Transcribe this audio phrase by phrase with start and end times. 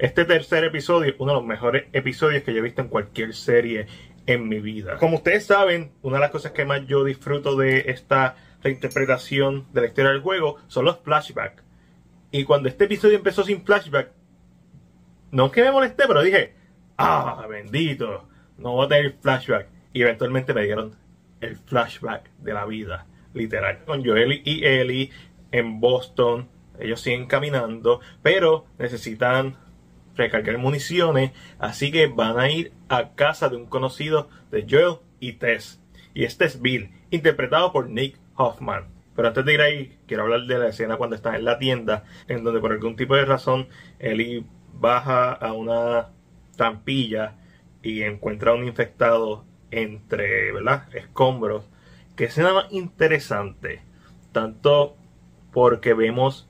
[0.00, 3.34] Este tercer episodio es uno de los mejores episodios que yo he visto en cualquier
[3.34, 3.86] serie
[4.24, 4.96] en mi vida.
[4.96, 9.82] Como ustedes saben, una de las cosas que más yo disfruto de esta reinterpretación de
[9.82, 11.62] la historia del juego son los flashbacks.
[12.30, 14.10] Y cuando este episodio empezó sin flashback,
[15.32, 16.54] no es que me molesté, pero dije,
[16.96, 18.26] ah, bendito,
[18.56, 19.68] no voy a tener flashback.
[19.92, 20.96] Y eventualmente me dieron
[21.42, 23.84] el flashback de la vida, literal.
[23.84, 25.10] Con Joel y Ellie
[25.52, 26.48] en Boston,
[26.78, 29.58] ellos siguen caminando, pero necesitan
[30.20, 35.34] recargar municiones, así que van a ir a casa de un conocido de Joel y
[35.34, 35.80] Tess.
[36.14, 38.88] Y este es Bill, interpretado por Nick Hoffman.
[39.16, 42.04] Pero antes de ir ahí, quiero hablar de la escena cuando están en la tienda,
[42.28, 46.08] en donde por algún tipo de razón Ellie baja a una
[46.56, 47.36] trampilla
[47.82, 50.52] y encuentra a un infectado entre.
[50.94, 51.68] Escombros.
[52.16, 53.82] Que escena más interesante.
[54.32, 54.96] Tanto
[55.52, 56.49] porque vemos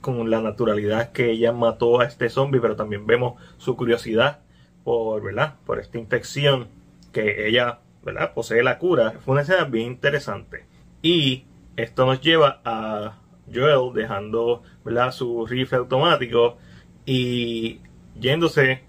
[0.00, 4.40] con la naturalidad que ella mató a este zombie, pero también vemos su curiosidad
[4.84, 5.56] por, ¿verdad?
[5.66, 6.68] Por esta infección
[7.12, 8.32] que ella, ¿verdad?
[8.34, 9.12] Posee la cura.
[9.24, 10.66] Fue una escena bien interesante.
[11.02, 11.44] Y
[11.76, 13.18] esto nos lleva a
[13.52, 15.12] Joel dejando, ¿verdad?
[15.12, 16.58] Su rifle automático
[17.04, 17.80] y
[18.18, 18.84] yéndose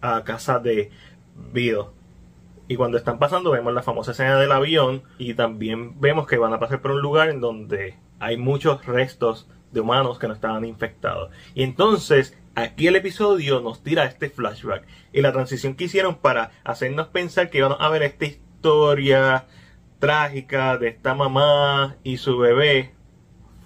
[0.00, 0.90] a casa de
[1.52, 1.84] Bill.
[2.68, 6.52] Y cuando están pasando vemos la famosa escena del avión y también vemos que van
[6.52, 10.64] a pasar por un lugar en donde hay muchos restos de humanos que no estaban
[10.64, 11.30] infectados.
[11.54, 16.50] Y entonces aquí el episodio nos tira este flashback y la transición que hicieron para
[16.64, 19.46] hacernos pensar que iban a ver esta historia
[19.98, 22.92] trágica de esta mamá y su bebé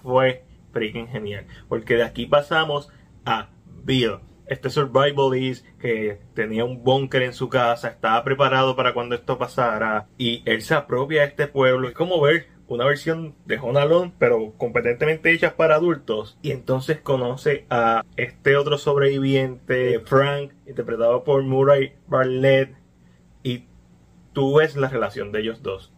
[0.03, 1.47] fue freaking genial.
[1.69, 2.91] Porque de aquí pasamos
[3.25, 3.49] a
[3.85, 4.19] Bill.
[4.47, 10.07] Este survivalist que tenía un búnker en su casa, estaba preparado para cuando esto pasara
[10.19, 11.89] y él se apropia de este pueblo.
[11.89, 16.39] Es como ver una versión de Home pero competentemente hecha para adultos.
[16.43, 22.75] Y entonces conoce a este otro sobreviviente, Frank, interpretado por Murray Bartlett.
[23.43, 23.65] Y
[24.33, 25.93] tú ves la relación de ellos dos.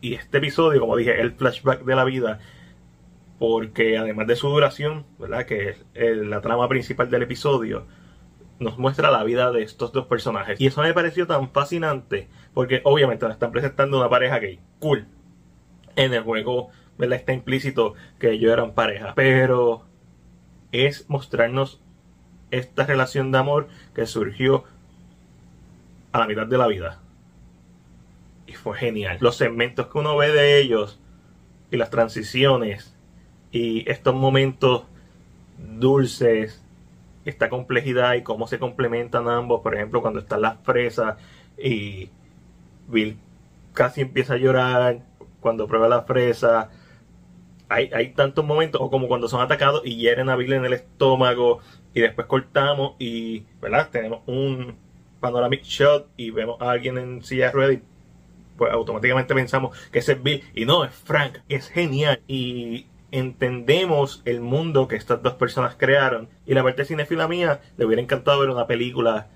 [0.00, 2.38] Y este episodio, como dije, el flashback de la vida,
[3.38, 5.46] porque además de su duración, ¿verdad?
[5.46, 7.86] Que es la trama principal del episodio,
[8.60, 10.60] nos muestra la vida de estos dos personajes.
[10.60, 14.60] Y eso me pareció tan fascinante, porque obviamente nos están presentando una pareja gay.
[14.78, 15.08] Cool
[15.96, 17.18] en el juego ¿verdad?
[17.18, 19.12] está implícito que ellos eran pareja.
[19.14, 19.84] Pero
[20.72, 21.80] es mostrarnos
[22.50, 24.64] esta relación de amor que surgió
[26.12, 27.00] a la mitad de la vida.
[28.46, 29.18] Y fue genial.
[29.20, 31.00] Los segmentos que uno ve de ellos
[31.70, 32.94] y las transiciones
[33.50, 34.84] y estos momentos
[35.58, 36.62] dulces,
[37.24, 39.62] esta complejidad y cómo se complementan ambos.
[39.62, 41.16] Por ejemplo, cuando están las presas
[41.58, 42.10] y
[42.88, 43.16] Bill
[43.72, 45.00] casi empieza a llorar
[45.44, 46.70] cuando prueba la fresa.
[47.68, 50.72] Hay, hay tantos momentos, o como cuando son atacados y hieren a Bill en el
[50.72, 51.60] estómago,
[51.92, 53.90] y después cortamos y, ¿verdad?
[53.92, 54.74] Tenemos un
[55.20, 57.82] panoramic shot y vemos a alguien en silla de ruedas y
[58.56, 64.22] pues automáticamente pensamos que ese es Bill y no, es Frank, es genial y entendemos
[64.24, 68.40] el mundo que estas dos personas crearon y la parte cinefila mía le hubiera encantado
[68.40, 69.28] ver una película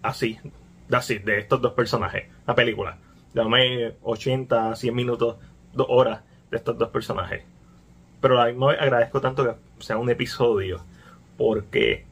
[0.00, 0.38] así,
[0.90, 2.96] así, de estos dos personajes, una película
[3.34, 5.36] dame 80, 100 minutos,
[5.72, 7.42] 2 horas de estos dos personajes.
[8.20, 9.54] Pero a mí me agradezco tanto que
[9.84, 10.84] sea un episodio
[11.36, 12.04] porque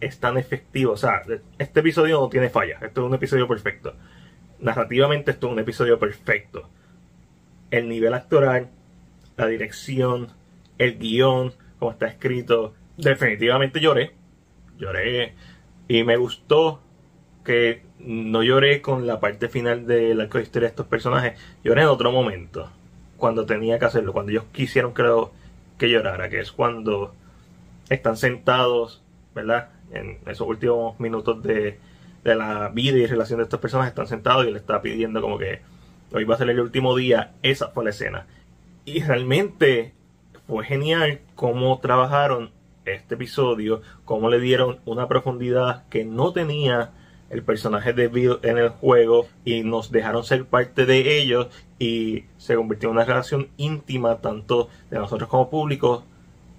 [0.00, 0.92] es tan efectivo.
[0.92, 1.22] O sea,
[1.58, 2.78] este episodio no tiene falla.
[2.82, 3.94] Esto es un episodio perfecto.
[4.58, 6.68] Narrativamente esto es un episodio perfecto.
[7.70, 8.70] El nivel actoral,
[9.36, 10.28] la dirección,
[10.78, 12.74] el guion, como está escrito.
[12.96, 14.12] Definitivamente lloré.
[14.78, 15.34] Lloré.
[15.86, 16.80] Y me gustó
[17.44, 21.82] que no lloré con la parte final del arco de historia de estos personajes, lloré
[21.82, 22.70] en otro momento,
[23.16, 25.32] cuando tenía que hacerlo, cuando ellos quisieron creo
[25.78, 27.14] que llorara, que es cuando
[27.88, 29.02] están sentados,
[29.34, 29.70] ¿verdad?
[29.92, 31.78] En esos últimos minutos de,
[32.24, 35.38] de la vida y relación de estos personajes, están sentados y le está pidiendo como
[35.38, 35.60] que
[36.12, 38.26] hoy va a ser el último día, esa fue la escena.
[38.84, 39.94] Y realmente
[40.46, 42.50] fue genial cómo trabajaron
[42.84, 46.90] este episodio, cómo le dieron una profundidad que no tenía
[47.32, 51.48] el personaje de Bill en el juego y nos dejaron ser parte de ellos
[51.78, 56.04] y se convirtió en una relación íntima tanto de nosotros como público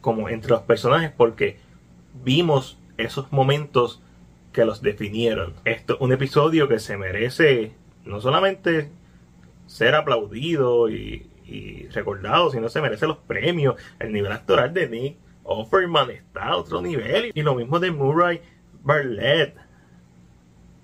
[0.02, 1.60] como entre los personajes porque
[2.24, 4.02] vimos esos momentos
[4.52, 5.54] que los definieron.
[5.64, 7.74] Esto es un episodio que se merece
[8.04, 8.90] no solamente
[9.68, 11.30] ser aplaudido y,
[11.94, 13.76] recordado, sino se merece los premios.
[14.00, 17.32] El nivel actoral de Nick Offerman está a otro nivel.
[17.36, 18.42] Y lo mismo de Murray
[18.82, 19.56] Bartlett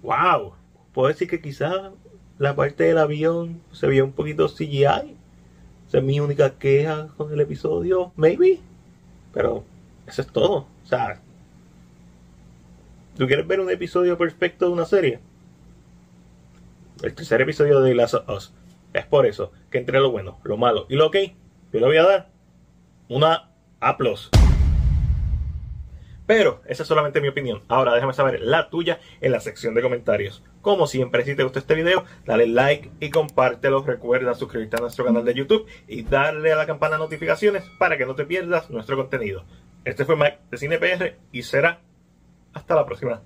[0.02, 0.54] wow,
[0.94, 1.92] puedo decir que quizás
[2.38, 5.16] la parte del avión se vio un poquito CGI.
[5.88, 8.60] Esa es mi única queja con el episodio, maybe.
[9.34, 9.64] Pero
[10.08, 10.68] eso es todo.
[10.84, 11.20] O sea,
[13.20, 15.20] ¿Tú quieres ver un episodio perfecto de una serie?
[17.04, 18.54] El tercer episodio de Last of Us.
[18.94, 21.18] Es por eso que entre lo bueno, lo malo y lo ok,
[21.74, 22.30] yo le voy a dar
[23.10, 23.50] una
[23.82, 23.98] A+.
[26.30, 27.64] Pero esa es solamente mi opinión.
[27.70, 30.44] Ahora déjame saber la tuya en la sección de comentarios.
[30.62, 33.82] Como siempre, si te gustó este video, dale like y compártelo.
[33.82, 37.98] Recuerda suscribirte a nuestro canal de YouTube y darle a la campana de notificaciones para
[37.98, 39.44] que no te pierdas nuestro contenido.
[39.86, 41.82] Este fue Mike de CinePR y será
[42.54, 43.24] hasta la próxima.